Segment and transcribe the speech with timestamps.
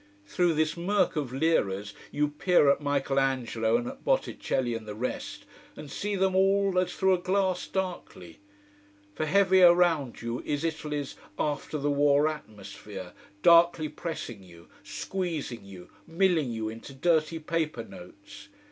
[0.25, 4.95] Through this murk of Liras you peer at Michael Angelo and at Botticelli and the
[4.95, 8.39] rest, and see them all as through a glass, darkly.
[9.13, 15.91] For heavy around you is Italy's after the war atmosphere, darkly pressing you, squeezing you,
[16.07, 18.47] milling you into dirty paper notes.